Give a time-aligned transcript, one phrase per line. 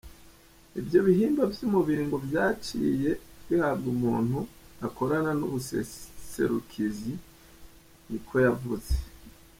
[0.79, 3.11] Ivyo bihimba vy'umubiri ngo vyaciye
[3.47, 4.39] bihabwa umuntu
[4.87, 7.13] akorana n'ubuserukizi,
[8.09, 8.93] niko yavuze.